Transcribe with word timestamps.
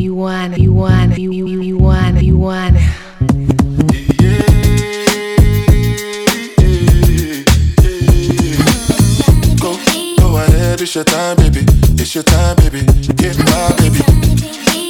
you 0.00 0.14
want, 0.14 0.56
you 0.58 0.72
want, 0.72 1.18
you 1.18 1.30
you 1.30 1.60
you 1.60 1.76
want, 1.76 2.22
you 2.22 2.38
want. 2.38 2.74
Go, 9.60 9.76
go 10.16 10.36
ahead, 10.38 10.80
it's 10.80 10.94
your 10.94 11.04
time, 11.04 11.36
baby. 11.36 11.66
It's 12.00 12.14
your 12.14 12.24
time, 12.24 12.56
baby. 12.56 12.80
Get 13.14 13.36
my 13.38 13.74
baby. 13.76 14.00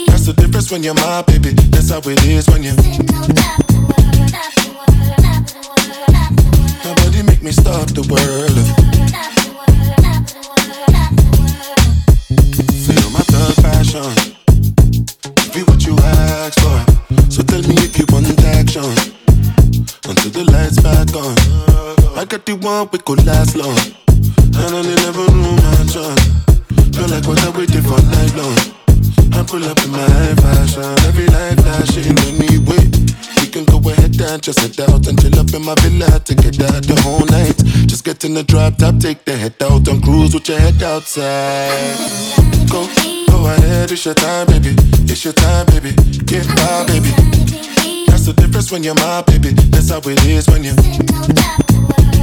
That's 0.07 0.27
the 0.27 0.35
difference 0.37 0.71
when 0.71 0.85
you're 0.85 0.95
my 0.95 1.23
baby. 1.23 1.51
That's 1.71 1.91
how 1.91 1.99
it 2.05 2.25
is 2.25 2.47
when 2.49 2.63
you. 2.63 2.77
Nobody 6.85 7.23
make 7.23 7.43
me 7.43 7.51
stop 7.51 7.89
the 7.89 8.07
world. 8.07 8.57
Feel 12.87 13.11
my 13.11 13.21
thug 13.21 13.57
passion. 13.65 14.40
Ask 16.41 16.59
for. 16.61 16.81
So 17.29 17.43
tell 17.43 17.61
me 17.69 17.77
if 17.85 17.99
you 17.99 18.07
want 18.09 18.25
action. 18.57 18.89
Until 20.09 20.33
the 20.33 20.45
lights 20.49 20.81
back 20.81 21.13
on. 21.13 21.37
I 22.17 22.25
got 22.25 22.47
the 22.47 22.57
one 22.57 22.89
we 22.91 22.99
could 22.99 23.27
last 23.27 23.57
long. 23.61 23.77
And 24.09 24.73
I 24.73 24.81
never 25.05 25.29
knew 25.37 25.53
my 25.53 25.85
chance. 25.85 26.25
Feel 26.97 27.13
like 27.13 27.29
what 27.29 27.45
I 27.45 27.51
waited 27.53 27.85
for 27.85 28.01
night 28.09 28.33
long. 28.41 28.57
I 29.37 29.45
pull 29.45 29.61
up 29.69 29.85
in 29.85 29.93
my 29.93 30.09
fashion. 30.41 30.89
Every 31.05 31.29
light 31.29 31.61
flashing 31.61 32.17
anyway. 32.17 32.89
We 33.20 33.20
can 33.65 33.83
go 33.83 33.91
ahead 33.91 34.21
and 34.21 34.43
just 34.43 34.61
head 34.61 34.89
out 34.89 35.07
and 35.07 35.21
chill 35.21 35.39
up 35.39 35.53
in 35.53 35.65
my 35.65 35.75
villa 35.81 36.21
to 36.21 36.35
together 36.35 36.81
the 36.81 37.01
whole 37.03 37.25
night. 37.27 37.57
Just 37.89 38.05
get 38.05 38.25
in 38.25 38.35
the 38.35 38.43
drop 38.43 38.77
top, 38.77 38.99
take 38.99 39.25
the 39.25 39.37
head 39.37 39.55
out 39.63 39.87
and 39.89 40.03
cruise 40.03 40.35
with 40.35 40.49
your 40.49 40.59
head 40.59 40.83
outside. 40.83 41.97
Go, 42.71 42.87
go 43.29 43.47
ahead, 43.47 43.91
it's 43.93 44.05
your 44.05 44.15
time, 44.15 44.47
baby. 44.47 44.75
It's 45.11 45.25
your 45.25 45.35
time, 45.35 45.67
baby. 45.67 45.93
Get 46.25 46.47
my 46.49 46.85
baby. 46.87 47.11
That's 48.07 48.27
the 48.27 48.35
difference 48.37 48.71
when 48.71 48.83
you're 48.83 48.95
my 48.95 49.23
baby. 49.23 49.51
That's 49.71 49.91
how 49.91 50.01
it 50.05 50.25
is 50.27 50.49
when 50.49 50.65
you. 50.65 52.20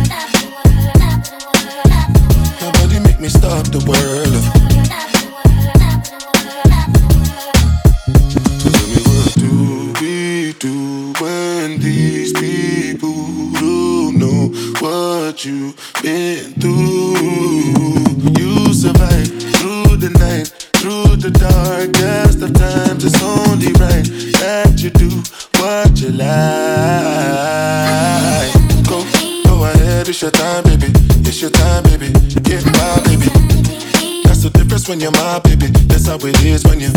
When 34.88 35.02
you're 35.02 35.11
my 35.11 35.39
baby. 35.39 35.67
That's 35.88 36.07
how 36.07 36.16
it 36.16 36.45
is 36.45 36.63
when 36.63 36.80
you. 36.80 36.88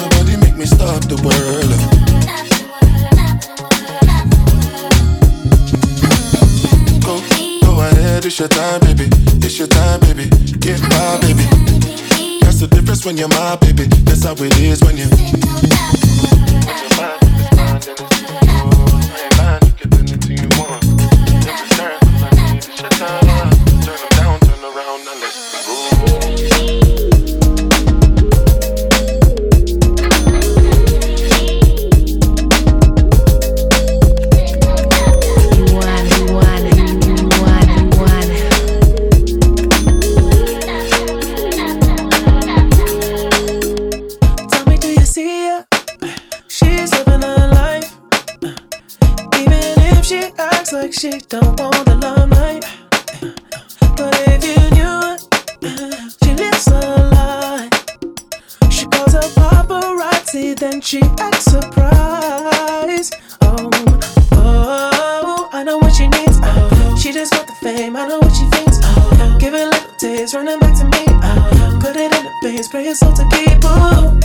Nobody 0.00 0.36
make 0.38 0.56
me 0.56 0.64
stop 0.64 1.04
the 1.04 1.20
world. 1.20 1.68
Go, 7.60 7.80
ahead, 7.82 8.24
it's 8.24 8.38
your 8.38 8.48
time, 8.48 8.80
baby. 8.80 9.10
It's 9.44 9.58
your 9.58 9.68
time, 9.68 10.00
baby. 10.00 10.30
Get 10.60 10.80
my 10.80 11.18
baby. 11.20 11.44
That's 12.40 12.60
the 12.60 12.68
difference 12.70 13.04
when 13.04 13.18
you're 13.18 13.28
my 13.28 13.56
baby. 13.56 13.84
That's 14.04 14.24
how 14.24 14.32
it 14.32 14.58
is 14.60 14.82
when. 14.82 14.96
You 14.96 15.10
then 60.34 60.80
she 60.80 61.00
acts 61.20 61.44
surprised. 61.44 63.14
Oh, 63.40 63.70
oh, 64.32 65.48
I 65.52 65.62
know 65.62 65.78
what 65.78 65.94
she 65.94 66.08
needs. 66.08 66.40
Oh, 66.42 66.98
she 67.00 67.12
just 67.12 67.32
want 67.34 67.46
the 67.46 67.54
fame. 67.54 67.94
I 67.94 68.08
know 68.08 68.18
what 68.18 68.34
she 68.34 68.44
thinks. 68.50 68.80
Oh, 68.82 69.36
give 69.38 69.54
it 69.54 69.64
little 69.64 69.94
taste, 69.96 70.34
running 70.34 70.58
back 70.58 70.76
to 70.78 70.84
me. 70.86 71.04
Oh, 71.22 71.78
put 71.80 71.94
it 71.94 72.12
in 72.12 72.24
the 72.24 72.32
face, 72.42 72.66
pray 72.66 72.84
your 72.84 72.96
soul 72.96 73.12
to 73.12 73.22
keep. 73.30 73.64
Ooh, 73.64 74.18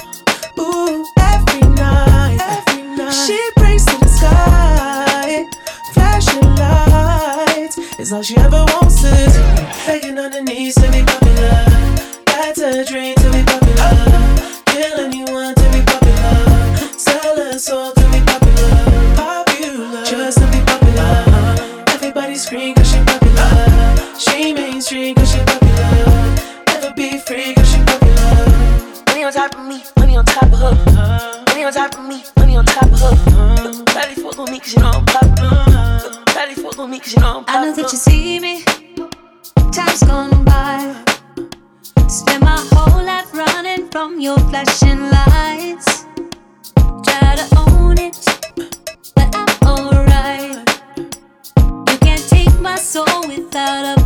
ooh, 0.60 1.06
every 1.20 1.62
night, 1.78 2.40
every 2.42 2.82
night. 2.98 3.12
She 3.28 3.40
prays 3.58 3.86
to 3.86 4.00
the 4.00 4.08
sky, 4.08 5.46
flashing 5.94 6.56
lights. 6.56 7.78
Is 8.00 8.12
all 8.12 8.24
she 8.24 8.36
ever 8.38 8.66
wants 8.74 9.04
is 9.04 9.38
begging 9.86 10.18
on 10.18 10.32
her 10.32 10.42
knees 10.42 10.74
to 10.74 10.92
be 10.92 11.04
popular. 11.04 11.66
That's 12.26 12.60
a 12.60 12.84
dream 12.84 13.14
to 13.14 13.32
be 13.32 13.44
popular. 13.44 14.49
Kill 14.70 15.00
anyone 15.00 15.56
to 15.56 15.70
be 15.72 15.82
popular. 15.84 16.98
Sell 16.98 17.36
her 17.38 17.58
soul 17.60 17.92
to 17.94 18.02
be 18.12 18.20
popular. 18.26 19.16
Popular, 19.16 19.49
without 53.28 53.98
a 53.98 53.99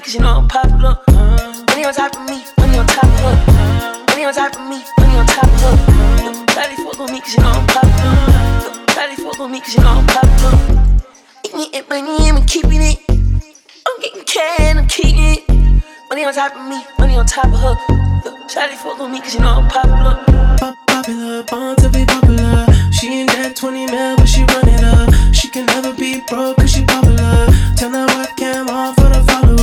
cause 0.00 0.14
you 0.14 0.20
know 0.20 0.36
I'm 0.38 0.48
popular. 0.48 0.96
Money 1.68 1.84
on 1.84 1.94
top 1.94 2.16
of 2.16 2.28
me, 2.28 2.44
money 2.58 2.78
on 2.78 2.86
top 2.86 3.04
of 3.04 3.20
her. 3.20 4.04
Money 4.08 4.24
on 4.24 4.34
top 4.34 4.54
of 4.54 4.68
me, 4.68 4.82
money 4.98 5.18
on 5.18 5.26
top 5.26 5.44
of 5.44 5.60
her. 5.60 6.46
Daddy 6.54 6.76
fuck 6.76 6.98
with 6.98 7.10
me 7.10 7.20
cause 7.20 7.34
you 7.34 7.42
know 7.42 7.50
I'm 7.50 7.66
popular. 7.66 8.86
Daddy 8.86 9.16
fuck 9.16 9.38
with 9.38 9.50
me 9.50 9.60
cause 9.60 9.74
you 9.74 9.82
know 9.82 9.90
I'm 9.90 10.06
popular. 10.06 11.00
Eat 11.44 11.54
me 11.54 11.70
and 11.74 11.88
money, 11.88 12.30
I'm 12.30 12.46
keeping 12.46 12.82
it. 12.82 13.10
Money 16.10 16.24
on 16.24 16.34
top 16.34 16.56
of 16.56 16.68
me, 16.68 16.82
money 16.98 17.16
on 17.16 17.24
top 17.24 17.46
of 17.46 17.60
her. 17.60 17.74
Shawty 18.48 18.74
fuck 18.74 18.98
with 18.98 19.10
me 19.10 19.20
cause 19.20 19.34
you 19.34 19.40
know 19.40 19.62
I'm 19.62 19.68
popular. 19.68 20.18
Pop- 20.58 20.76
popular, 20.88 21.44
born 21.44 21.76
to 21.76 21.88
be 21.88 22.04
popular. 22.04 22.66
She 22.92 23.06
ain't 23.20 23.30
that 23.30 23.54
20 23.54 23.86
mil, 23.86 24.16
but 24.16 24.26
she 24.26 24.40
run 24.40 24.68
it 24.68 24.82
up. 24.82 25.34
She 25.34 25.48
can 25.48 25.66
never 25.66 25.92
be 25.94 26.20
broke 26.28 26.56
cause 26.56 26.72
she 26.72 26.84
popular. 26.84 27.46
Turn 27.78 27.92
that 27.92 28.10
webcam 28.10 28.68
off 28.68 28.96
for 28.96 29.08
the 29.08 29.22
followers. 29.30 29.59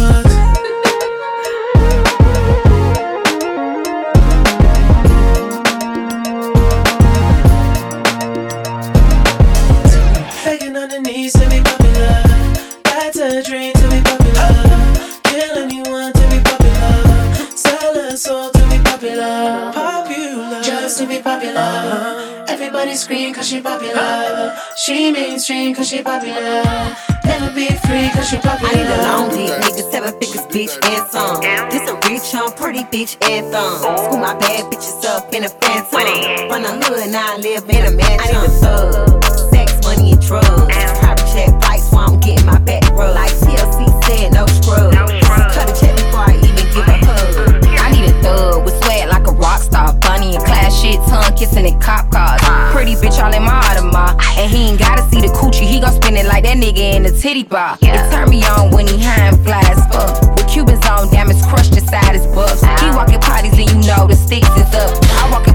To 20.97 21.05
be 21.05 21.21
popular. 21.21 22.43
Everybody 22.47 22.95
scream 22.95 23.31
cause 23.31 23.47
she 23.47 23.61
popular. 23.61 24.57
She 24.75 25.11
mainstream 25.11 25.75
cause 25.75 25.89
she 25.89 26.01
popular. 26.01 26.63
Never 27.23 27.53
be 27.53 27.67
free 27.85 28.09
cause 28.09 28.27
she 28.29 28.37
popular. 28.37 28.73
I 28.73 28.81
need 28.81 28.89
a 28.89 28.97
long 29.05 29.29
dick, 29.29 29.53
nigga, 29.61 29.91
seven 29.91 30.13
figures, 30.19 30.47
bitch, 30.47 30.73
and 30.89 31.07
some. 31.11 31.39
This 31.69 31.87
a 31.87 31.93
rich, 32.09 32.33
on 32.33 32.51
pretty 32.53 32.83
bitch, 32.85 33.13
and 33.29 33.45
thumb. 33.51 33.77
School 33.77 34.17
my 34.17 34.33
bad 34.39 34.73
bitches 34.73 35.05
up 35.05 35.31
in 35.35 35.43
a 35.43 35.49
phantom. 35.49 36.49
Run 36.49 36.63
the 36.63 36.73
hood, 36.81 37.11
now 37.11 37.35
I 37.35 37.37
live 37.37 37.69
in 37.69 37.85
a 37.85 37.91
mansion. 37.91 38.35
I 38.35 38.41
need 38.41 38.47
a 38.47 38.57
thug, 38.57 39.23
sex, 39.53 39.77
money, 39.85 40.13
and 40.13 40.21
drugs. 40.25 40.47
Private 40.97 41.29
jet 41.29 41.61
flights 41.61 41.91
while 41.91 42.09
I'm 42.09 42.19
getting 42.21 42.45
my 42.47 42.57
back 42.57 42.81
rubbed. 42.97 43.13
Like 43.13 43.33
TLC 43.33 43.85
said, 44.05 44.33
no 44.33 44.47
scrubs. 44.47 44.97
Cut 45.53 45.69
a 45.69 45.73
check 45.79 45.95
before 45.95 46.25
I 46.25 46.33
even 46.41 46.55
give 46.73 46.89
a 46.89 46.97
hug. 47.05 47.65
I 47.85 47.91
need 47.91 48.09
a 48.09 48.21
thug 48.23 48.56
class 50.35 50.81
shit, 50.81 50.99
tongue 51.07 51.35
kissing 51.35 51.65
in 51.65 51.79
cop 51.79 52.11
cars. 52.11 52.41
Pretty 52.73 52.95
bitch 52.95 53.23
all 53.23 53.33
in 53.33 53.43
my 53.43 53.61
Audemars. 53.71 54.19
And 54.37 54.51
he 54.51 54.69
ain't 54.69 54.79
gotta 54.79 55.03
see 55.09 55.21
the 55.21 55.27
coochie, 55.27 55.65
he 55.65 55.79
gon' 55.79 55.93
spend 55.93 56.17
it 56.17 56.25
like 56.25 56.43
that 56.43 56.57
nigga 56.57 56.95
in 56.95 57.03
the 57.03 57.11
titty 57.11 57.43
bar. 57.43 57.77
It 57.81 58.11
turn 58.11 58.29
me 58.29 58.43
on 58.43 58.71
when 58.71 58.87
he 58.87 58.97
high 58.99 59.27
and 59.29 59.39
fly 59.43 59.63
as 59.71 59.79
fuck. 59.87 60.35
With 60.35 60.47
Cubans 60.49 60.85
on, 60.85 61.09
diamonds 61.11 61.45
crushed 61.45 61.77
inside 61.77 62.13
his 62.13 62.27
buffs. 62.27 62.61
He 62.61 62.87
walking 62.91 63.21
parties 63.21 63.57
and 63.57 63.69
you 63.69 63.87
know 63.87 64.07
the 64.07 64.15
sticks 64.15 64.49
is 64.59 64.73
up. 64.75 64.91
I 65.23 65.31
walk 65.31 65.46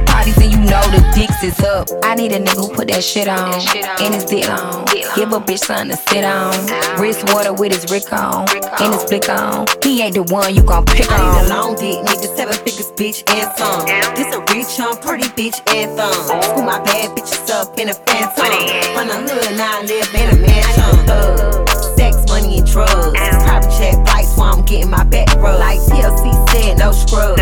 know 0.73 0.81
the 0.89 1.05
dicks 1.13 1.45
is 1.45 1.61
up. 1.61 1.89
I 2.03 2.15
need 2.15 2.33
a 2.33 2.41
nigga 2.41 2.57
who 2.57 2.73
put 2.75 2.89
that 2.89 3.05
shit 3.05 3.29
on. 3.29 3.61
And 4.01 4.15
his 4.15 4.25
dick 4.25 4.49
on. 4.49 4.89
Give 5.15 5.29
a 5.33 5.41
bitch 5.41 5.69
something 5.69 5.93
to 5.93 5.97
sit 6.09 6.25
on. 6.25 6.57
Wrist 6.97 7.29
water 7.29 7.53
with 7.53 7.73
his 7.77 7.85
Rick 7.93 8.11
on. 8.13 8.49
And 8.81 8.95
his 8.95 9.05
flick 9.05 9.29
on. 9.29 9.69
He 9.83 10.01
ain't 10.01 10.15
the 10.15 10.25
one 10.33 10.55
you 10.57 10.63
gon' 10.63 10.87
pick 10.87 11.13
I 11.13 11.21
on. 11.21 11.21
need 11.21 11.37
a 11.45 11.55
long 11.55 11.77
dick, 11.77 12.01
nigga, 12.01 12.29
seven 12.37 12.57
figures, 12.65 12.91
bitch, 12.97 13.21
and 13.29 13.53
some. 13.61 13.85
This 14.17 14.33
a 14.33 14.41
rich, 14.49 14.73
on 14.81 14.97
pretty 15.05 15.29
bitch, 15.37 15.61
and 15.69 15.93
thumb. 15.97 16.17
School 16.43 16.65
my 16.65 16.81
bad 16.81 17.13
bitches 17.17 17.51
up 17.53 17.79
in 17.79 17.91
a 17.91 17.95
phantom. 17.95 18.49
Run 18.97 19.09
the 19.13 19.19
hood, 19.29 19.57
now 19.57 19.79
I 19.79 19.83
live 19.85 20.09
in 20.17 20.27
a 20.33 20.37
mansion. 20.41 21.07
Thug, 21.07 21.69
sex, 21.97 22.17
money, 22.29 22.59
and 22.59 22.67
drugs. 22.67 23.13
Private 23.45 23.73
jet 23.77 24.01
flights 24.09 24.33
while 24.39 24.55
I'm 24.57 24.65
getting 24.65 24.89
my 24.91 25.05
back 25.05 25.29
rubbed. 25.37 25.61
Like 25.61 25.81
TLC 25.81 26.33
said, 26.51 26.79
no 26.79 26.93
scrubs. 26.93 27.37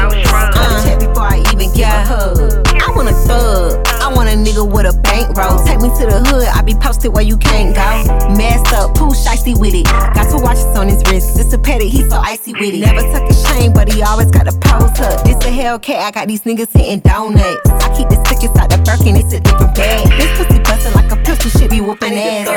Nigga 4.60 4.72
with 4.72 4.86
a 4.86 4.98
bankroll. 5.00 5.58
Take 5.64 5.80
me 5.80 5.88
to 5.88 6.06
the 6.06 6.20
hood, 6.28 6.48
I 6.48 6.62
be 6.62 6.74
posted 6.74 7.12
where 7.12 7.22
you 7.22 7.36
can't 7.36 7.74
go. 7.74 8.34
Messed 8.36 8.72
up, 8.72 8.94
pooh 8.94 9.10
shicey 9.10 9.58
with 9.58 9.74
it. 9.74 9.84
Got 9.84 10.30
two 10.30 10.42
watches 10.42 10.64
on 10.76 10.88
his 10.88 11.02
wrist. 11.10 11.36
This 11.36 11.52
a 11.52 11.58
petty, 11.58 11.88
he 11.88 12.08
so 12.08 12.16
icy 12.16 12.52
with 12.52 12.74
it. 12.74 12.80
Never 12.80 13.00
took 13.00 13.28
a 13.28 13.34
chain, 13.48 13.72
but 13.72 13.92
he 13.92 14.02
always 14.02 14.30
got 14.30 14.48
a 14.48 14.52
pose 14.52 14.98
up. 15.00 15.24
This 15.24 15.36
a 15.44 15.50
Hellcat, 15.50 15.96
I 15.96 16.10
got 16.10 16.28
these 16.28 16.42
niggas 16.42 16.72
hitting 16.72 17.00
donuts. 17.00 17.68
I 17.68 17.88
keep 17.96 18.08
the 18.08 18.22
sickest 18.28 18.56
out 18.56 18.70
the 18.70 18.78
Birkin, 18.78 19.16
it's 19.16 19.32
a 19.32 19.40
different 19.40 19.74
bag. 19.74 20.08
This 20.08 20.30
pussy 20.38 20.58
bustin' 20.60 20.94
like 20.94 21.10
a 21.10 21.16
pistol, 21.16 21.50
shit 21.50 21.70
be 21.70 21.80
whooping 21.80 22.12
ass. 22.12 22.48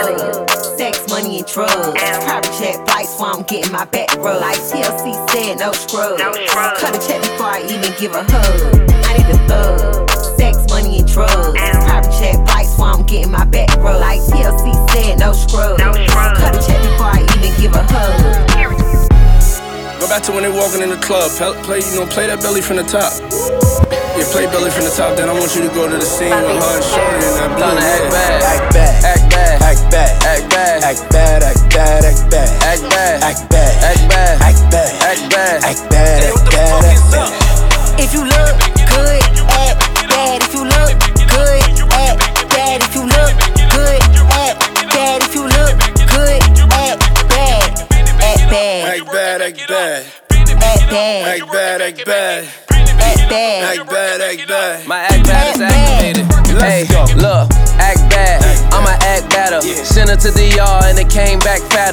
Sex, 0.77 1.07
money, 1.09 1.39
and 1.39 1.47
drugs. 1.47 1.93
Private 2.25 2.53
jet 2.59 2.75
flights 2.87 3.19
while 3.19 3.35
I'm 3.35 3.43
getting 3.43 3.71
my 3.71 3.85
back 3.85 4.15
rubbed. 4.17 4.41
Like 4.41 4.57
TLC 4.57 5.13
said, 5.29 5.59
no 5.59 5.71
scrubs. 5.71 6.21
Cut 6.79 6.95
a 6.95 6.99
check 7.07 7.21
before 7.21 7.47
I 7.47 7.61
even 7.69 7.93
give 7.99 8.13
a 8.13 8.23
hug. 8.23 8.91
I 9.05 9.17
need 9.17 9.29
a 9.29 9.37
thug. 9.47 10.09
Sex, 10.37 10.57
money, 10.69 10.99
and 10.99 11.07
drugs. 11.07 11.82
Private 12.23 12.45
jet 12.47 12.79
while 12.79 12.95
I'm 12.95 13.03
getting 13.05 13.31
my 13.31 13.45
back 13.45 13.75
rubbed. 13.77 13.99
Like 13.99 14.19
TLC 14.21 14.71
said, 14.91 15.19
no 15.19 15.33
scrubs. 15.33 15.81
Cut 15.81 16.55
a 16.55 16.59
check 16.63 16.79
before 16.81 17.11
I 17.11 17.19
even 17.35 17.51
give 17.61 17.73
a 17.75 17.83
hug. 17.83 18.49
Go 19.99 20.07
back 20.09 20.23
to 20.23 20.31
when 20.31 20.43
they 20.43 20.51
walking 20.51 20.81
in 20.81 20.89
the 20.89 20.97
club. 20.99 21.31
Play, 21.31 21.53
play, 21.63 21.79
you 21.79 21.99
know, 21.99 22.05
play 22.07 22.27
that 22.27 22.41
belly 22.41 22.61
from 22.61 22.75
the 22.77 22.83
top. 22.83 23.11
Yeah, 24.15 24.27
play 24.31 24.45
belly 24.51 24.69
from 24.71 24.83
the 24.83 24.91
top. 24.95 25.15
Then 25.17 25.29
I 25.29 25.33
want 25.33 25.55
you 25.55 25.63
to 25.67 25.71
go 25.73 25.87
to 25.87 25.95
the 25.95 26.05
scene 26.05 26.29
with 26.31 26.59
her 26.59 26.75
and 26.75 26.83
Shorty 26.83 27.23
and 27.23 27.35
that 27.39 27.49
blue. 27.55 27.63
Gonna 27.63 27.81
act 27.81 28.03
yeah. 28.03 28.11
bad. 28.11 28.43
Act 28.43 28.67
bad, 28.75 28.93
Act 29.03 29.23
bad. 29.31 29.61
act 29.63 29.83
bad, 29.91 30.11
Act 30.23 30.43
bad. 30.51 30.83
act 30.83 31.01
bad, 31.11 31.43
act 31.43 31.63
bad, 31.73 32.03
act 32.03 32.19
bad, 32.19 32.53
Act 32.63 32.91
bad. 32.91 33.23
act 33.23 33.41
bad, 33.49 33.73
Act 33.83 34.11
bad. 34.11 34.41
act 34.43 34.61
bad, 34.61 35.01
Act 35.03 35.23
bad. 35.33 35.63
act 35.63 35.81
bad, 35.89 36.19
Hey, 36.23 36.29
act 36.29 36.35
what 36.35 36.45
the 36.45 36.51
bad, 36.51 36.71
fuck 36.71 36.83
act 36.83 36.99
is 36.99 37.11
bad. 37.11 37.23
up? 37.23 37.99
If 37.99 38.09
you 38.13 38.23
look 38.25 38.72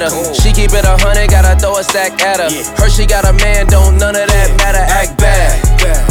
back 0.01 0.11
fatter. 0.11 0.33
She 0.33 0.51
keep 0.53 0.73
it 0.73 0.85
a 0.85 0.97
hundred, 0.97 1.29
gotta 1.29 1.59
throw 1.59 1.77
a 1.77 1.83
stack 1.83 2.21
at 2.21 2.39
her. 2.39 2.49
Her 2.81 2.89
she 2.89 3.05
got 3.05 3.25
a 3.25 3.33
man, 3.33 3.67
don't 3.67 3.97
none 3.97 4.15
of 4.15 4.27
that 4.27 4.49
matter. 4.57 4.81
Act 4.81 5.17
bad. 5.17 5.61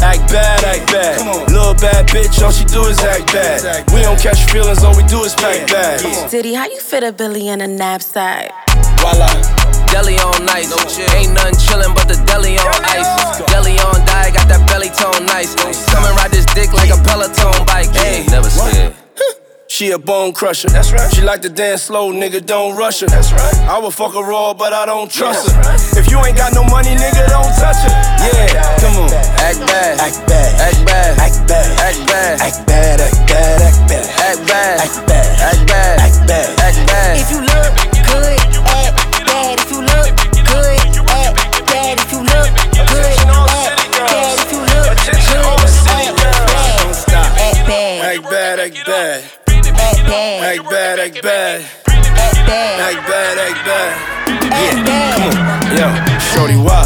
Act 0.03 0.33
bad, 0.33 0.65
act 0.65 0.87
bad. 0.93 1.51
Little 1.51 1.75
bad 1.75 2.07
bitch, 2.09 2.43
all 2.43 2.53
she 2.53 2.65
do 2.65 2.85
is 2.87 2.99
act 3.01 3.33
bad. 3.33 3.91
We 3.93 4.03
don't 4.03 4.19
catch 4.19 4.51
feelings, 4.51 4.85
all 4.85 4.97
we 4.97 5.05
do 5.05 5.23
is 5.25 5.35
pack 5.35 5.67
bags. 5.69 6.31
Diddy, 6.31 6.55
how 6.55 6.67
you 6.67 6.81
fit 6.81 7.03
a 7.03 7.13
Billy 7.13 7.49
in 7.49 7.61
a 7.61 7.67
knapsack? 7.67 8.53
Voila. 9.01 9.29
Deli 9.91 10.17
on 10.19 10.47
nice. 10.47 10.71
Ain't 11.15 11.35
nothing 11.35 11.59
chillin' 11.59 11.95
but 11.95 12.07
the 12.07 12.15
deli 12.27 12.57
on 12.59 12.75
ice. 12.85 13.43
Deli 13.51 13.75
on 13.91 13.99
die, 14.07 14.31
got 14.31 14.47
that 14.47 14.63
belly 14.69 14.91
tone 14.95 15.27
nice. 15.27 15.55
Come 15.91 16.05
and 16.05 16.17
ride 16.17 16.31
this 16.31 16.47
dick 16.55 16.73
like 16.73 16.91
a 16.91 16.99
Peloton 17.03 17.67
bike. 17.67 17.91
Hey, 17.91 18.25
never 18.31 18.51
scared. 18.51 19.00
She 19.71 19.93
a 19.93 19.99
bone 19.99 20.33
crusher. 20.33 20.69
That's 20.69 20.91
right. 20.91 21.07
She 21.15 21.23
like 21.23 21.43
to 21.43 21.49
dance 21.49 21.85
slow, 21.85 22.11
nigga, 22.13 22.45
don't 22.45 22.77
rush 22.77 23.01
her. 23.01 23.07
That's 23.07 23.31
right. 23.31 23.55
I 23.71 23.79
would 23.79 23.95
fuck 23.95 24.15
her 24.15 24.21
raw, 24.27 24.53
but 24.53 24.73
I 24.73 24.85
don't 24.85 25.09
trust 25.09 25.47
her. 25.53 25.63
If 25.95 26.11
you 26.11 26.19
ain't 26.27 26.37
got 26.37 26.53
no 26.53 26.65
money, 26.65 26.91
nigga, 26.91 27.23
don't 27.31 27.55
touch 27.55 27.79
her. 27.87 27.93
Yeah, 28.19 28.51
come 28.83 28.99
on. 28.99 29.15
Act 29.39 29.63
bad, 29.71 30.01
Act 30.03 30.27
bad. 30.27 30.51
act 30.59 30.85
bad, 30.85 31.19
Act 31.23 31.39
bad. 31.47 31.79
act 31.87 32.01
bad, 32.11 32.41
act 32.43 32.67
bad, 32.67 33.01
act 33.01 33.27
bad, 33.31 33.61
Act 33.63 33.87
bad. 33.87 34.11
act 34.19 34.43
bad, 34.51 34.81
Act 34.83 35.67
bad. 35.71 36.01
act 36.03 36.27
bad. 36.27 36.49
Act 36.59 36.87
bad. 36.91 37.21
If 37.23 37.31
you 37.31 37.39
look 37.39 37.71
good, 38.11 38.43
Act 51.01 51.23
bad, 51.23 51.65
act 51.65 51.97
bad. 51.97 52.21
Act 52.21 52.37
bad. 52.45 52.77
Act 52.77 53.09
bad, 53.09 53.39
act 53.41 53.61
bad. 53.65 53.93
Act 54.53 54.85
bad. 54.85 55.73
Yo, 55.73 55.89
Shorty, 56.21 56.61
why? 56.61 56.85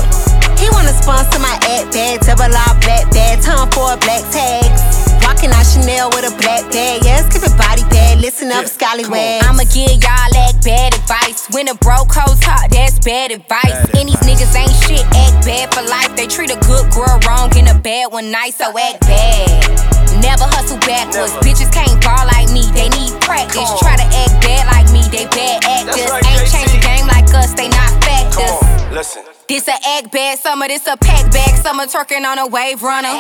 He 0.55 0.71
wanna 0.71 0.95
sponsor 0.95 1.43
my 1.43 1.59
act 1.75 1.91
bag, 1.91 2.23
double 2.23 2.47
R 2.47 2.79
black 2.79 3.11
bag, 3.11 3.43
time 3.43 3.67
for 3.75 3.91
a 3.91 3.99
black 3.99 4.23
tags. 4.31 5.11
Rockin' 5.27 5.51
out 5.51 5.67
Chanel 5.67 6.15
with 6.15 6.31
a 6.31 6.35
black 6.39 6.63
bag, 6.71 7.03
yeah, 7.03 7.27
skip 7.27 7.43
it 7.43 7.59
body 7.59 7.83
bag, 7.91 8.23
listen 8.23 8.53
up, 8.55 8.71
scallywag. 8.71 9.43
I'ma 9.43 9.67
give 9.75 9.99
y'all 9.99 10.31
like 10.31 10.63
bad 10.63 10.95
advice. 10.95 11.51
When 11.51 11.67
a 11.67 11.75
bro 11.75 12.07
code 12.07 12.39
talk, 12.39 12.71
that's 12.71 13.03
bad 13.03 13.33
advice. 13.35 13.83
And 13.99 14.07
these 14.07 14.23
niggas 14.23 14.55
ain't 14.55 14.71
shit, 14.87 15.03
act 15.11 15.43
bad 15.43 15.75
for 15.75 15.83
life. 15.91 16.15
They 16.15 16.31
treat 16.31 16.55
a 16.55 16.61
good 16.63 16.87
girl 16.95 17.19
wrong 17.27 17.51
and 17.59 17.67
a 17.67 17.75
bad 17.75 18.13
one 18.13 18.31
nice, 18.31 18.63
so 18.63 18.71
act 18.79 19.01
bad. 19.11 20.04
Never 20.23 20.47
hustle 20.47 20.79
backwards. 20.85 21.33
Bitches 21.43 21.71
can't 21.73 21.95
ball 22.05 22.27
like 22.31 22.51
me, 22.53 22.63
they 22.75 22.89
need 22.95 23.13
practice. 23.23 23.67
Try 23.81 23.97
to 23.97 24.07
act 24.07 24.35
bad 24.43 24.65
like 24.71 24.89
me, 24.93 25.03
they 25.11 25.27
bad 25.31 25.65
actors. 25.65 26.11
right, 26.11 26.25
ain't 26.27 26.47
KC. 26.47 26.53
changed 26.53 26.75
the 26.75 26.83
game 26.83 27.07
like 27.07 27.29
us, 27.35 27.55
they 27.55 27.69
not 27.69 27.91
factors. 28.05 28.59
Listen. 28.93 29.23
This 29.49 29.69
a 29.69 29.77
act 29.99 30.11
bad 30.13 30.39
summer, 30.39 30.69
this 30.69 30.87
a 30.87 30.97
pack 30.97 31.31
bag 31.33 31.57
summer, 31.63 31.85
twerking 31.87 32.25
on 32.25 32.39
a 32.39 32.47
wave 32.47 32.83
runner. 32.83 33.13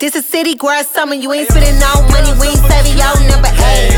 This 0.00 0.16
a 0.16 0.22
city 0.22 0.54
girl 0.54 0.82
summer, 0.82 1.14
you 1.14 1.32
ain't 1.32 1.48
spending 1.48 1.78
no 1.78 1.92
money, 2.10 2.32
we 2.40 2.48
ain't 2.48 2.58
saving 2.66 2.98
your 2.98 3.14
number 3.30 3.50
eight. 3.70 3.94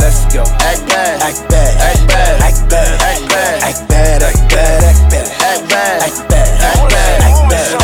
Let's 0.00 0.26
go. 0.34 0.42
Act 0.42 0.82
bad. 0.88 1.22
Act 1.22 1.48
bad, 1.48 1.72
Act 1.78 2.08
bad. 2.08 2.42
act 2.42 2.70
bad, 2.70 3.00
Act 3.02 3.28
bad. 3.30 3.62
act 3.62 3.88
bad, 3.88 4.22
act 4.22 4.50
bad, 4.50 4.82
act 4.82 5.10
bad, 5.10 5.32
Act 5.42 5.70
bad. 5.70 6.02
act 6.02 6.28
bad, 6.28 7.22
Act 7.22 7.50
bad. 7.50 7.81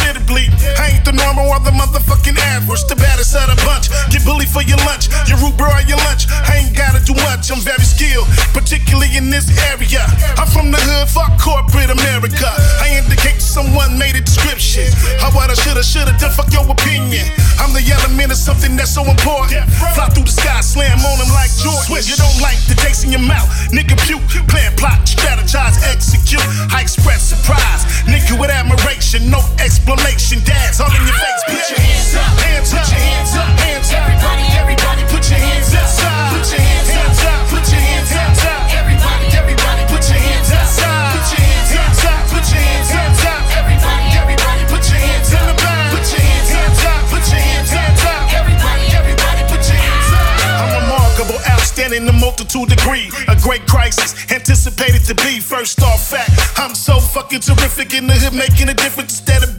All 0.00 0.10
the 1.04 1.12
normal 1.12 1.50
or 1.50 1.60
the 1.60 1.74
motherfucking 1.74 2.38
average, 2.54 2.84
the 2.86 2.96
baddest 2.96 3.34
of 3.34 3.46
the 3.50 3.58
bunch. 3.66 3.90
Get 4.10 4.22
bullied 4.24 4.48
for 4.48 4.62
your 4.62 4.78
lunch, 4.86 5.10
your 5.26 5.38
root 5.42 5.56
bro 5.58 5.68
your 5.86 5.98
lunch. 6.06 6.30
I 6.30 6.62
ain't 6.62 6.76
gotta 6.76 7.02
do 7.02 7.14
much, 7.26 7.50
I'm 7.50 7.60
very 7.60 7.82
skilled, 7.82 8.28
particularly 8.54 9.10
in 9.16 9.30
this 9.30 9.50
area. 9.72 10.06
I'm 10.38 10.46
from 10.46 10.70
the 10.70 10.78
hood, 10.78 11.08
fuck 11.10 11.34
corporate 11.40 11.90
America. 11.90 12.48
I 12.78 13.00
indicate 13.02 13.42
to 13.42 13.46
someone 13.46 13.98
made 13.98 14.14
a 14.16 14.22
description. 14.22 14.86
How 15.18 15.34
what 15.34 15.50
I 15.50 15.54
shoulda, 15.54 15.82
shoulda 15.82 16.14
done, 16.18 16.32
fuck 16.32 16.52
your 16.52 16.66
opinion. 16.70 17.26
I'm 17.58 17.74
the 17.74 17.82
element 17.90 18.30
of 18.30 18.38
something 18.38 18.76
that's 18.76 18.94
so 18.94 19.02
important. 19.04 19.66
Fly 19.96 20.08
through 20.14 20.28
the 20.30 20.34
sky, 20.34 20.60
slam 20.60 21.00
on 21.02 21.16
them 21.18 21.30
like 21.34 21.50
Jordan. 21.58 22.06
You 22.06 22.16
don't 22.16 22.38
like 22.40 22.60
the 22.70 22.76
taste 22.78 23.04
in 23.04 23.10
your 23.10 23.24
mouth, 23.24 23.48
nigga 23.74 23.98
puke. 24.06 24.22
Plan, 24.46 24.72
plot, 24.78 25.02
strategize, 25.04 25.80
execute. 25.90 26.44
I 26.70 26.82
express 26.82 27.34
surprise, 27.34 27.82
nigga 28.06 28.38
with 28.38 28.50
admiration, 28.50 29.30
no 29.30 29.42
explanation. 29.58 29.89
Dad's 29.90 30.78
all 30.78 30.86
in 30.86 31.02
your 31.02 31.18
face. 31.18 31.42
Put 31.50 31.70
your 31.74 31.80
hands 31.82 32.14
up, 32.14 32.22
hands 32.38 32.70
up, 32.70 32.86
hands 32.86 33.34
up, 33.34 33.50
hands 33.58 33.90
up. 33.90 33.98
Everybody, 33.98 34.46
everybody, 34.54 35.02
put 35.10 35.26
your 35.26 35.42
hands 35.42 35.74
up. 35.74 35.90
Put 36.30 36.46
your 36.54 36.62
hands 36.62 37.18
up, 37.26 37.50
put 37.50 37.66
your 37.66 37.82
hands 37.82 38.14
up. 38.14 38.70
Everybody, 38.70 39.26
everybody, 39.34 39.82
put 39.90 40.06
your 40.06 40.22
hands 40.22 40.54
up. 40.54 40.62
Put 41.10 41.26
your 41.34 41.42
hands 41.42 42.06
up, 42.06 42.22
put 42.30 42.46
your 42.46 42.62
hands 42.62 43.26
up. 43.26 43.42
Everybody, 43.58 44.06
everybody, 44.14 44.62
put 44.70 44.86
your 44.86 45.02
hands 45.02 45.34
up. 45.34 45.58
Put 45.90 46.06
your 46.14 46.22
hands 46.22 46.78
up, 46.86 47.02
put 47.10 47.26
your 47.26 47.42
hands 47.42 47.74
up. 47.74 48.30
Everybody, 48.30 48.86
everybody, 48.94 49.42
put 49.50 49.62
your 49.66 49.74
hands 49.74 50.14
up. 50.14 50.62
I'm 50.62 50.70
remarkable, 50.86 51.42
outstanding, 51.50 52.06
a 52.06 52.14
multitude 52.14 52.70
degree. 52.70 53.10
A 53.26 53.34
great 53.34 53.66
crisis, 53.66 54.14
anticipated 54.30 55.02
to 55.10 55.18
be. 55.26 55.42
First 55.42 55.82
off, 55.82 56.06
fact, 56.06 56.30
I'm 56.54 56.78
so 56.78 57.02
fucking 57.02 57.42
terrific 57.42 57.98
in 57.98 58.06
the 58.06 58.14
hood, 58.14 58.38
making 58.38 58.70
a 58.70 58.74
difference 58.74 59.18
instead 59.18 59.42
of 59.42 59.49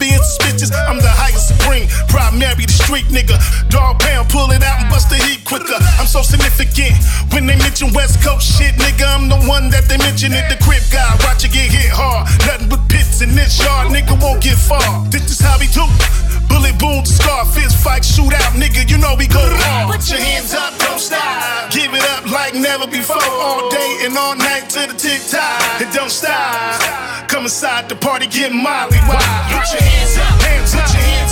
primary, 2.42 2.66
the 2.66 2.72
street 2.72 3.06
nigga. 3.06 3.38
Dog 3.68 4.00
pound, 4.00 4.28
pull 4.28 4.50
it 4.50 4.62
out 4.62 4.82
and 4.82 4.90
bust 4.90 5.08
the 5.08 5.16
heat 5.16 5.44
quicker. 5.44 5.78
I'm 5.98 6.06
so 6.06 6.22
significant 6.22 6.98
when 7.32 7.46
they 7.46 7.56
mention 7.56 7.92
West 7.92 8.22
Coast 8.22 8.58
shit, 8.58 8.74
nigga. 8.74 9.06
I'm 9.06 9.28
the 9.28 9.38
one 9.46 9.70
that 9.70 9.86
they 9.86 9.98
mention 9.98 10.32
it. 10.32 10.48
The 10.50 10.58
crib 10.62 10.82
guy, 10.90 11.06
watch 11.22 11.44
it 11.44 11.52
get 11.52 11.70
hit 11.70 11.90
hard. 11.90 12.26
Nothing 12.46 12.68
but 12.68 12.82
pits 12.88 13.22
in 13.22 13.34
this 13.34 13.62
yard, 13.62 13.94
nigga 13.94 14.18
won't 14.20 14.42
get 14.42 14.58
far. 14.58 14.82
This 15.10 15.30
is 15.30 15.40
how 15.40 15.58
we 15.58 15.68
do. 15.70 15.86
Bullet 16.50 16.76
boom, 16.78 17.06
scar, 17.06 17.46
fist 17.46 17.78
fight, 17.78 18.04
shoot 18.04 18.34
out, 18.34 18.52
nigga. 18.58 18.88
You 18.90 18.98
know 18.98 19.14
we 19.16 19.26
go 19.26 19.40
hard. 19.40 19.94
Put 19.94 20.10
your 20.10 20.20
hands 20.20 20.52
up, 20.54 20.74
don't 20.78 20.98
stop. 20.98 21.70
Give 21.70 21.94
it 21.94 22.04
up 22.18 22.26
like 22.26 22.54
never 22.54 22.86
before. 22.86 23.22
All 23.22 23.70
day 23.70 24.02
and 24.04 24.18
all 24.18 24.34
night 24.34 24.68
to 24.74 24.90
the 24.90 24.96
tick 24.98 25.22
tock. 25.30 25.80
And 25.80 25.90
don't 25.94 26.10
stop. 26.10 26.82
Come 27.32 27.44
inside 27.44 27.88
the 27.88 27.96
party, 27.96 28.26
get 28.26 28.52
molly 28.52 29.00
wild. 29.08 29.22
Put 29.48 29.64
your 29.72 29.80
hands 29.80 30.18
up, 30.18 30.36
hands 30.42 30.74
up, 30.74 30.84
put 30.84 30.92
your 30.92 31.02
hands 31.02 31.31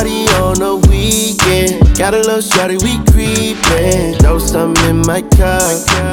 party 0.00 0.26
on 0.40 0.62
a 0.62 0.76
weekend. 0.88 1.59
Got 2.10 2.26
a 2.26 2.26
little 2.26 2.40
shorty, 2.40 2.76
we 2.78 2.98
creepin'. 3.12 4.18
Throw 4.18 4.40
some 4.40 4.74
in 4.88 4.96
my 5.06 5.22
cup, 5.22 5.62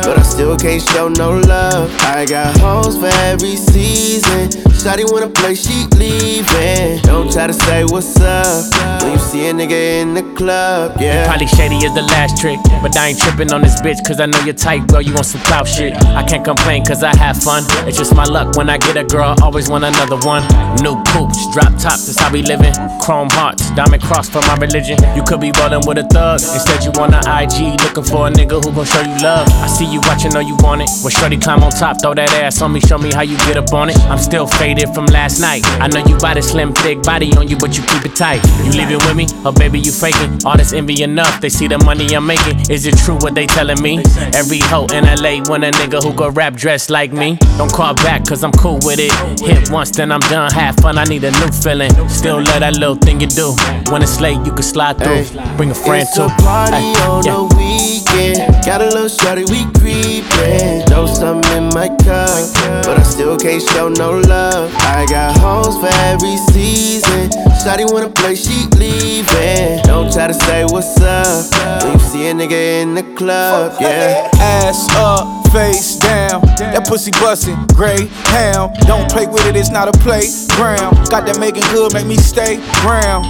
but 0.05 0.15
I 0.15 0.21
still 0.21 0.55
can't 0.55 0.79
show 0.79 1.07
no 1.07 1.39
love. 1.39 1.89
I 2.01 2.23
got 2.23 2.55
hoes 2.59 2.99
for 2.99 3.09
every 3.25 3.55
season. 3.55 4.49
Shawty 4.77 5.11
wanna 5.11 5.27
play, 5.27 5.55
she 5.55 5.87
leaving. 5.97 7.01
Don't 7.01 7.31
try 7.31 7.47
to 7.47 7.53
say 7.53 7.83
what's 7.83 8.15
up 8.21 9.01
when 9.01 9.13
you 9.13 9.17
see 9.17 9.49
a 9.49 9.53
nigga 9.53 10.01
in 10.01 10.13
the 10.13 10.21
club, 10.35 10.97
yeah. 10.99 11.25
Probably 11.25 11.47
shady 11.47 11.77
is 11.77 11.95
the 11.95 12.03
last 12.03 12.39
trick, 12.39 12.59
but 12.83 12.95
I 12.95 13.07
ain't 13.07 13.19
tripping 13.19 13.51
on 13.51 13.63
this 13.63 13.81
bitch, 13.81 13.97
cause 14.05 14.19
I 14.19 14.27
know 14.27 14.39
you're 14.45 14.53
tight, 14.53 14.85
girl. 14.85 15.01
You 15.01 15.15
want 15.15 15.25
some 15.25 15.41
clout 15.41 15.67
shit. 15.67 15.95
I 16.13 16.21
can't 16.21 16.45
complain, 16.45 16.85
cause 16.85 17.01
I 17.01 17.15
have 17.17 17.41
fun. 17.41 17.63
It's 17.87 17.97
just 17.97 18.13
my 18.13 18.25
luck 18.25 18.55
when 18.55 18.69
I 18.69 18.77
get 18.77 18.97
a 18.97 19.03
girl, 19.03 19.33
always 19.41 19.67
want 19.67 19.83
another 19.83 20.17
one. 20.17 20.43
New 20.83 21.01
poops, 21.09 21.39
drop 21.53 21.73
tops, 21.81 22.05
that's 22.05 22.19
how 22.19 22.31
we 22.31 22.43
living. 22.43 22.73
Chrome 23.01 23.29
hearts, 23.31 23.71
diamond 23.71 24.03
cross 24.03 24.29
for 24.29 24.41
my 24.41 24.57
religion. 24.57 24.99
You 25.15 25.23
could 25.23 25.41
be 25.41 25.51
rolling 25.57 25.86
with 25.87 25.97
a 25.97 26.03
thug, 26.11 26.41
instead 26.41 26.83
you 26.83 26.91
on 26.99 27.11
the 27.11 27.21
IG, 27.23 27.79
looking 27.81 28.03
for 28.03 28.27
a 28.27 28.29
nigga 28.29 28.59
who 28.59 28.75
gon' 28.75 28.85
show 28.85 28.99
you 28.99 29.17
love. 29.23 29.47
I 29.63 29.67
see 29.67 29.85
you 29.87 30.01
watching, 30.03 30.31
know 30.33 30.41
you 30.41 30.57
want 30.59 30.81
it. 30.81 30.89
When 31.01 31.11
Shorty 31.11 31.37
climb 31.37 31.63
on 31.63 31.71
top, 31.71 32.01
throw 32.01 32.13
that 32.13 32.29
ass 32.33 32.61
on 32.61 32.73
me, 32.73 32.81
show 32.81 32.97
me 32.97 33.13
how 33.13 33.21
you 33.21 33.37
get 33.47 33.55
up 33.55 33.71
on 33.73 33.89
it. 33.89 33.97
I'm 34.11 34.19
still 34.19 34.45
faded 34.45 34.93
from 34.93 35.05
last 35.07 35.39
night. 35.39 35.63
I 35.79 35.87
know 35.87 36.03
you 36.05 36.19
got 36.19 36.35
a 36.35 36.43
slim, 36.43 36.73
thick 36.73 37.01
body 37.03 37.31
on 37.37 37.47
you, 37.47 37.55
but 37.57 37.77
you 37.77 37.83
keep 37.87 38.03
it 38.03 38.15
tight. 38.15 38.43
You 38.67 38.71
leaving 38.75 38.99
with 39.07 39.15
me, 39.15 39.27
or 39.45 39.53
baby, 39.53 39.79
you 39.79 39.93
faking? 39.93 40.43
All 40.45 40.57
this 40.57 40.73
envy 40.73 41.01
enough, 41.03 41.39
they 41.39 41.49
see 41.49 41.67
the 41.67 41.77
money 41.79 42.05
I'm 42.13 42.27
making. 42.27 42.69
Is 42.69 42.85
it 42.85 42.97
true 42.97 43.15
what 43.15 43.33
they 43.33 43.47
telling 43.47 43.81
me? 43.81 44.03
Every 44.35 44.59
hoe 44.59 44.87
in 44.91 45.05
LA 45.05 45.39
want 45.47 45.63
a 45.63 45.71
nigga 45.71 46.03
who 46.03 46.13
go 46.13 46.29
rap 46.29 46.55
dressed 46.55 46.89
like 46.89 47.13
me. 47.13 47.37
Don't 47.57 47.71
call 47.71 47.93
back, 47.95 48.25
cause 48.27 48.43
I'm 48.43 48.51
cool 48.51 48.79
with 48.83 48.99
it. 48.99 49.13
Hit 49.39 49.71
once, 49.71 49.91
then 49.91 50.11
I'm 50.11 50.19
done. 50.27 50.51
Have 50.51 50.75
fun, 50.75 50.97
I 50.97 51.05
need 51.05 51.23
a 51.23 51.31
new 51.31 51.51
feeling. 51.63 51.91
Still 52.09 52.37
love 52.37 52.59
that 52.59 52.75
little 52.75 52.95
thing 52.95 53.21
you 53.21 53.27
do. 53.27 53.55
When 53.89 54.01
it's 54.01 54.19
late, 54.19 54.45
you 54.45 54.51
can 54.51 54.63
slide 54.63 54.97
through. 54.97 55.23
Bring 55.55 55.71
a 55.71 55.76
friend 55.85 56.03
it's 56.03 56.15
too. 56.15 56.23
a 56.23 56.29
party 56.41 56.75
Ay, 56.75 57.07
on 57.07 57.23
yeah. 57.25 57.33
the 57.35 57.43
weekend. 57.57 58.65
Got 58.65 58.81
a 58.81 58.85
little 58.85 59.07
shorty, 59.09 59.43
we 59.51 59.65
creepin'. 59.79 60.86
Throw 60.97 61.05
some 61.05 61.43
in 61.53 61.65
my 61.75 61.89
cup, 61.89 62.49
but 62.81 62.97
I 62.97 63.03
still 63.03 63.37
can't 63.37 63.61
show 63.61 63.87
no 63.87 64.17
love. 64.17 64.73
I 64.79 65.05
got 65.07 65.37
hoes 65.37 65.77
for 65.77 65.93
every 66.01 66.37
season. 66.49 67.29
Shawty 67.61 67.85
wanna 67.93 68.09
play, 68.09 68.33
she 68.33 68.65
leaving. 68.75 69.83
Don't 69.83 70.11
try 70.11 70.25
to 70.25 70.33
say 70.33 70.65
what's 70.65 70.99
up 70.99 71.83
when 71.83 71.93
you 71.93 71.99
see 71.99 72.27
a 72.29 72.33
nigga 72.33 72.81
in 72.81 72.95
the 72.95 73.03
club, 73.15 73.77
yeah. 73.79 74.27
Ass 74.39 74.89
up, 74.95 75.45
face 75.51 75.97
down. 75.97 76.41
That 76.57 76.87
pussy 76.87 77.11
bustin', 77.11 77.67
gray 77.75 78.07
hound. 78.33 78.75
Don't 78.87 79.07
play 79.11 79.27
with 79.27 79.45
it, 79.45 79.55
it's 79.55 79.69
not 79.69 79.87
a 79.87 79.91
playground. 79.99 80.97
Got 81.11 81.27
that 81.27 81.37
making 81.39 81.61
good, 81.69 81.93
make 81.93 82.07
me 82.07 82.17
stay 82.17 82.57
ground. 82.81 83.29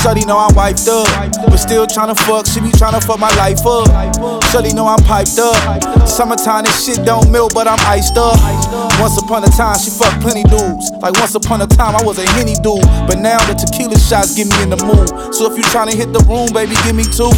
Shorty 0.00 0.24
know 0.24 0.38
I'm 0.38 0.54
wiped 0.54 0.88
up, 0.88 1.08
but 1.48 1.56
still 1.56 1.86
tryna 1.86 2.16
fuck. 2.16 2.46
She 2.46 2.60
be 2.60 2.68
tryna 2.68 3.04
fuck 3.04 3.18
my 3.18 3.32
life 3.36 3.64
up. 3.66 3.88
Shorty 4.52 4.72
know 4.72 4.86
I'm 4.86 5.02
piped 5.04 5.38
up. 5.38 5.56
Summertime, 6.06 6.64
this 6.64 6.84
shit 6.84 6.93
don't 7.02 7.30
melt, 7.30 7.54
but 7.54 7.66
I'm 7.66 7.80
iced 7.86 8.16
up. 8.16 8.38
Once 9.00 9.18
upon 9.20 9.42
a 9.44 9.50
time, 9.50 9.78
she 9.78 9.90
fucked 9.90 10.20
plenty 10.20 10.44
dudes. 10.44 10.90
Like 11.00 11.14
once 11.18 11.34
upon 11.34 11.62
a 11.62 11.66
time, 11.66 11.96
I 11.96 12.02
was 12.02 12.18
a 12.18 12.26
henny 12.32 12.54
dude. 12.62 12.84
But 13.08 13.18
now 13.18 13.38
the 13.46 13.54
tequila 13.54 13.98
shots 13.98 14.34
get 14.34 14.46
me 14.46 14.62
in 14.62 14.70
the 14.70 14.80
mood. 14.84 15.08
So 15.34 15.50
if 15.50 15.56
you 15.56 15.64
tryna 15.64 15.94
hit 15.94 16.12
the 16.12 16.20
room, 16.30 16.52
baby, 16.52 16.76
give 16.84 16.94
me 16.94 17.04
two. 17.04 17.32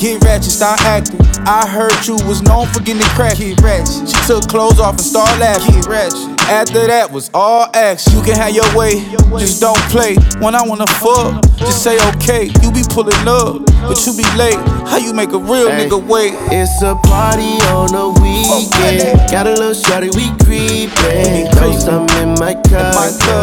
Get 0.00 0.22
ratchet, 0.24 0.50
start 0.50 0.80
acting. 0.82 1.20
I 1.46 1.66
heard 1.66 1.94
you 2.06 2.14
was 2.26 2.42
known 2.42 2.66
for 2.68 2.80
getting 2.80 3.02
crack. 3.14 3.38
Get 3.38 3.60
ratchet. 3.60 4.08
She 4.08 4.18
took 4.26 4.48
clothes 4.48 4.80
off 4.80 4.94
and 4.94 5.00
started 5.00 5.38
laughing. 5.38 5.74
Get 5.74 5.86
ratchet. 5.86 6.31
After 6.50 6.86
that 6.86 7.10
was 7.10 7.30
all 7.34 7.66
action. 7.74 8.12
You 8.16 8.22
can 8.22 8.36
have 8.36 8.54
your 8.54 8.68
way, 8.76 9.00
just 9.38 9.60
don't 9.60 9.78
play. 9.90 10.16
When 10.40 10.54
I 10.54 10.62
wanna 10.62 10.86
fuck, 11.00 11.42
just 11.56 11.82
say 11.82 11.96
okay. 12.14 12.50
You 12.62 12.70
be 12.72 12.82
pulling 12.90 13.14
up, 13.26 13.64
but 13.88 13.98
you 14.06 14.12
be 14.16 14.26
late. 14.36 14.58
How 14.86 14.98
you 14.98 15.12
make 15.14 15.32
a 15.32 15.38
real 15.38 15.70
Hey, 15.70 15.88
nigga 15.88 15.98
wait? 16.06 16.34
It's 16.52 16.82
a 16.82 16.94
party 17.08 17.56
on 17.72 17.88
the 17.92 18.08
weekend. 18.20 19.30
Got 19.30 19.46
a 19.46 19.52
little 19.54 19.74
shorty, 19.74 20.10
we 20.12 20.28
creepin'. 20.44 21.50
Throw 21.56 21.72
some 21.78 22.06
in 22.20 22.34
my 22.38 22.54
cup, 22.68 22.94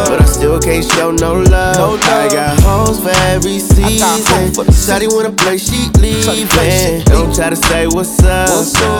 but 0.09 0.21
I 0.21 0.25
still 0.25 0.59
can't 0.59 0.85
show 0.85 1.11
no 1.11 1.41
love. 1.41 1.99
I 2.03 2.29
got 2.29 2.59
hoes 2.61 2.99
for 2.99 3.09
every 3.33 3.59
season. 3.59 4.53
Shawty 4.69 5.07
wanna 5.11 5.31
play, 5.31 5.57
she 5.57 5.89
leaving. 5.99 7.03
Don't 7.05 7.33
try 7.33 7.49
to 7.49 7.55
say 7.55 7.87
what's 7.87 8.21
up 8.23 8.49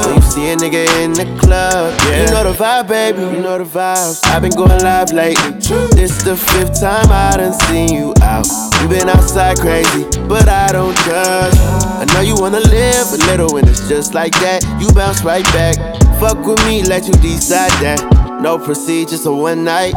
when 0.05 0.15
you 0.15 0.21
see 0.21 0.49
a 0.49 0.55
nigga 0.55 0.87
in 1.03 1.13
the 1.13 1.25
club. 1.39 1.93
yeah. 2.07 2.25
You 2.25 2.31
know 2.33 2.51
the 2.51 2.57
vibe, 2.57 2.87
baby. 2.87 3.21
You 3.21 3.41
know 3.41 3.57
the 3.57 3.65
vibes. 3.95 4.25
I've 4.25 4.41
been 4.41 4.51
going 4.51 4.81
live 4.81 5.11
lately. 5.11 5.51
This 5.95 6.21
the 6.23 6.35
fifth 6.35 6.79
time 6.79 7.07
I 7.09 7.37
done 7.37 7.53
seen 7.67 7.93
you 7.93 8.13
out. 8.21 8.47
You 8.81 8.87
been 8.87 9.09
outside 9.09 9.59
crazy, 9.59 10.05
but 10.27 10.47
I 10.47 10.71
don't 10.71 10.95
judge. 11.05 11.53
I 12.01 12.05
know 12.13 12.21
you 12.21 12.35
wanna 12.35 12.59
live 12.59 13.07
a 13.13 13.17
little, 13.29 13.57
and 13.57 13.67
it's 13.67 13.87
just 13.87 14.13
like 14.13 14.33
that. 14.39 14.63
You 14.79 14.91
bounce 14.93 15.23
right 15.23 15.45
back. 15.45 15.75
Fuck 16.19 16.45
with 16.45 16.63
me, 16.65 16.83
let 16.83 17.07
you 17.07 17.13
decide 17.13 17.71
that. 17.83 17.99
No 18.41 18.57
procedures, 18.57 19.25
a 19.25 19.31
one 19.31 19.63
night. 19.63 19.93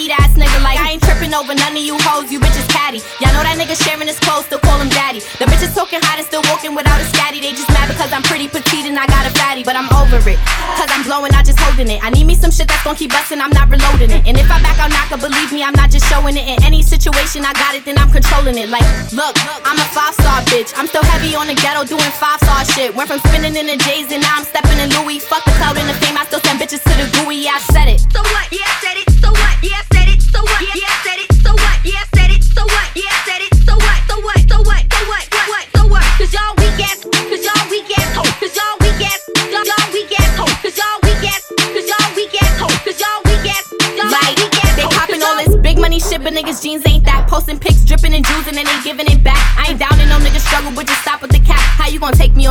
Eat 0.00 0.12
ass 0.16 0.32
nigga. 0.32 0.58
Like, 0.64 0.80
I 0.80 0.96
ain't 0.96 1.02
tripping 1.04 1.36
over 1.36 1.52
none 1.52 1.76
of 1.76 1.84
you 1.84 1.96
hoes, 2.08 2.32
you 2.32 2.40
bitches 2.40 2.64
catty. 2.72 3.04
Y'all 3.20 3.36
know 3.36 3.44
that 3.44 3.60
nigga 3.60 3.76
sharing 3.76 4.08
his 4.08 4.18
clothes, 4.24 4.48
still 4.48 4.58
call 4.64 4.80
him 4.80 4.88
daddy. 4.88 5.20
The 5.36 5.44
bitches 5.44 5.76
talking 5.76 6.00
hot 6.00 6.16
and 6.16 6.26
still 6.26 6.42
walking 6.48 6.72
without 6.72 6.96
a 6.96 7.06
scatty. 7.12 7.44
They 7.44 7.52
just 7.52 7.68
mad 7.76 7.92
because 7.92 8.08
I'm 8.08 8.24
pretty 8.24 8.48
petite 8.48 8.88
and 8.88 8.96
I 8.96 9.04
got 9.06 9.28
a 9.28 9.32
fatty. 9.36 9.62
But 9.62 9.76
I'm 9.76 9.92
over 10.00 10.16
it. 10.24 10.40
Cause 10.80 10.88
I'm 10.88 11.04
blowing, 11.04 11.32
not 11.36 11.44
just 11.44 11.60
holding 11.60 11.92
it. 11.92 12.00
I 12.00 12.08
need 12.08 12.24
me 12.24 12.34
some 12.34 12.50
shit 12.50 12.66
that's 12.66 12.82
gonna 12.82 12.96
keep 12.96 13.12
busting, 13.12 13.40
I'm 13.40 13.52
not 13.52 13.68
reloading 13.68 14.10
it. 14.10 14.24
And 14.24 14.40
if 14.40 14.48
I 14.48 14.56
back 14.64 14.80
out 14.80 14.88
knocker, 14.88 15.20
believe 15.20 15.52
me, 15.52 15.60
I'm 15.60 15.76
not 15.76 15.92
just 15.92 16.08
showing 16.08 16.36
it. 16.40 16.48
In 16.48 16.56
any 16.64 16.80
situation 16.80 17.44
I 17.44 17.52
got 17.52 17.76
it, 17.76 17.84
then 17.84 18.00
I'm 18.00 18.10
controlling 18.10 18.56
it. 18.56 18.72
Like, 18.72 18.86
look, 19.12 19.36
I'm 19.68 19.76
a 19.76 19.88
five 19.92 20.16
star 20.16 20.40
bitch. 20.48 20.72
I'm 20.80 20.88
still 20.88 21.04
heavy 21.04 21.36
on 21.36 21.46
the 21.46 21.56
ghetto 21.60 21.84
doing 21.84 22.10
five 22.16 22.40
star 22.40 22.64
shit. 22.72 22.96
Went 22.96 23.12
from 23.12 23.20
spinning 23.28 23.54
in 23.54 23.66
the 23.68 23.76
J's 23.76 24.08
and 24.08 24.22
now 24.24 24.40
I'm 24.40 24.44
stepping 24.48 24.78
in 24.80 24.88
Louis. 24.96 25.20
Fuck 25.20 25.44
the 25.44 25.52
cloud 25.60 25.76
and 25.76 25.88
the 25.88 25.96
fame, 26.00 26.16
I 26.16 26.24
still 26.24 26.40
send 26.40 26.58
bitches 26.58 26.82
to 26.88 26.94
the 26.96 27.06
gooey. 27.20 27.44
Yeah, 27.44 27.58
I 27.58 27.60
said 27.68 27.88
it. 27.92 28.00
So 28.08 28.22
what? 28.24 28.48
Yeah, 28.48 28.64
I 28.64 28.76
said 28.80 28.96
it. 28.96 29.09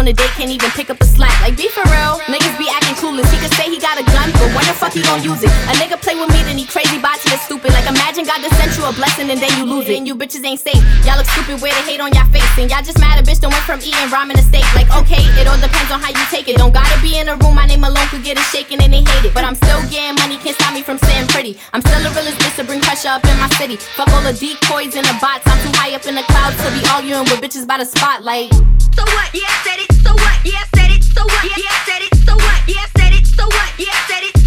A 0.09 0.13
date? 0.13 0.33
Can't 0.33 0.49
even 0.49 0.71
pick 0.71 0.89
up 0.89 0.97
the 0.97 1.05
slack. 1.05 1.33
Like, 1.41 1.55
be 1.55 1.69
for 1.69 1.85
real. 1.93 2.17
Niggas 2.25 2.57
be 2.57 2.67
acting 2.67 2.97
clueless. 2.97 3.29
He 3.29 3.37
could 3.37 3.53
say 3.53 3.69
he 3.69 3.77
got 3.77 4.01
a 4.01 4.03
gun, 4.03 4.33
but 4.33 4.49
when 4.57 4.65
the 4.65 4.73
fuck 4.73 4.93
he 4.93 5.05
gon' 5.05 5.21
use 5.21 5.45
it? 5.45 5.53
A 5.69 5.73
nigga 5.77 6.01
play 6.01 6.17
with 6.17 6.29
me, 6.33 6.41
then 6.43 6.57
he 6.57 6.65
crazy 6.65 6.97
he 6.97 7.29
is 7.33 7.41
stupid. 7.41 7.71
Like, 7.73 7.85
imagine 7.85 8.25
God 8.25 8.41
just 8.41 8.57
sent 8.57 8.73
you 8.77 8.85
a 8.85 8.93
blessing 8.93 9.29
and 9.29 9.39
then 9.39 9.51
you 9.57 9.65
lose 9.65 9.87
it. 9.87 9.97
And 9.97 10.07
you 10.07 10.15
bitches 10.15 10.43
ain't 10.43 10.59
safe. 10.59 10.81
Y'all 11.05 11.17
look 11.17 11.29
stupid, 11.29 11.61
wear 11.61 11.73
the 11.73 11.83
hate 11.85 12.01
on 12.01 12.11
y'all 12.13 12.27
face. 12.33 12.49
And 12.57 12.69
y'all 12.69 12.81
just 12.81 12.99
mad 12.99 13.21
a 13.21 13.23
bitch 13.23 13.39
that 13.39 13.51
went 13.53 13.63
from 13.69 13.79
eating 13.79 14.09
ramen 14.09 14.33
to 14.35 14.43
steak. 14.43 14.65
Like, 14.73 14.89
okay, 14.97 15.21
it 15.37 15.45
all 15.45 15.59
depends 15.61 15.91
on 15.91 16.01
how 16.01 16.09
you 16.09 16.23
take 16.33 16.47
it. 16.47 16.57
Don't 16.57 16.73
gotta 16.73 16.97
be 17.01 17.17
in 17.19 17.29
a 17.29 17.35
room, 17.37 17.55
my 17.55 17.65
name 17.65 17.83
alone 17.83 18.07
could 18.09 18.23
get 18.23 18.37
it 18.37 18.45
shaking 18.49 18.81
and 18.81 18.91
they 18.91 19.05
hate 19.05 19.25
it. 19.29 19.33
But 19.33 19.45
I'm 19.45 19.55
still 19.55 19.81
getting 19.93 20.15
money, 20.17 20.37
can't 20.41 20.55
stop 20.55 20.73
me 20.73 20.81
from 20.81 20.97
saying 21.05 21.27
pretty. 21.29 21.59
I'm 21.73 21.81
still 21.81 22.01
a 22.01 22.09
realist 22.15 22.39
bitch 22.39 22.55
to 22.57 22.63
bring 22.63 22.81
pressure 22.81 23.13
up 23.13 23.23
in 23.25 23.37
my 23.37 23.49
city. 23.61 23.77
Fuck 23.77 24.09
all 24.09 24.23
the 24.23 24.33
decoys 24.33 24.95
and 24.95 25.05
the 25.05 25.15
bots. 25.21 25.45
I'm 25.45 25.59
too 25.61 25.73
high 25.77 25.93
up 25.93 26.05
in 26.07 26.15
the 26.15 26.23
clouds 26.23 26.57
to 26.63 26.69
be 26.71 26.81
arguing 26.89 27.27
with 27.29 27.43
bitches 27.43 27.67
by 27.67 27.77
the 27.77 27.85
spotlight 27.85 28.78
what? 29.03 29.29
Yeah, 29.33 29.53
said 29.63 29.79
it, 29.79 29.91
so 30.03 30.13
what? 30.13 30.37
Yeah, 30.45 30.63
said 30.75 30.91
it, 30.91 31.03
so 31.03 31.23
what? 31.23 31.43
Yeah, 31.43 31.75
said 31.85 32.01
it, 32.01 32.15
so 32.25 32.35
what? 32.35 32.59
Yeah, 32.67 32.85
said 32.97 33.13
it, 33.13 33.25
so 33.27 33.45
what? 33.45 33.69
Yeah, 33.79 33.93
said 34.07 34.23
it. 34.23 34.38